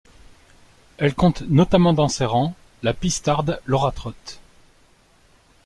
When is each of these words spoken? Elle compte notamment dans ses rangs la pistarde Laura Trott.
Elle 0.97 1.13
compte 1.13 1.41
notamment 1.43 1.93
dans 1.93 2.07
ses 2.07 2.25
rangs 2.25 2.55
la 2.81 2.91
pistarde 2.95 3.61
Laura 3.67 3.91
Trott. 3.91 4.39